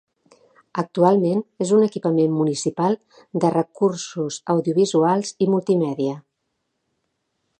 Actualment 0.81 1.43
és 1.65 1.73
un 1.79 1.83
equipament 1.87 2.33
municipal 2.37 2.97
de 3.45 3.53
recursos 3.57 4.41
audiovisuals 4.55 5.35
i 5.47 5.51
multimèdia. 5.55 6.19